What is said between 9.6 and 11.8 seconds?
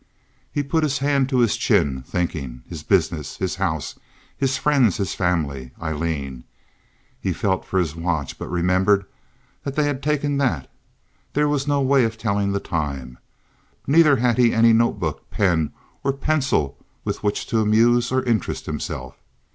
that they had taken that. There was